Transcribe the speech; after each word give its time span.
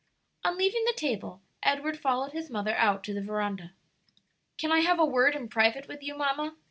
On 0.43 0.57
leaving 0.57 0.83
the 0.85 0.95
table 0.97 1.43
Edward 1.61 1.99
followed 1.99 2.31
his 2.31 2.49
mother 2.49 2.75
out 2.75 3.03
to 3.03 3.13
the 3.13 3.21
veranda. 3.21 3.73
"Can 4.57 4.71
I 4.71 4.79
have 4.79 4.97
a 4.97 5.05
word 5.05 5.35
in 5.35 5.47
private 5.47 5.87
with 5.87 6.01
you, 6.01 6.17
mamma?" 6.17 6.57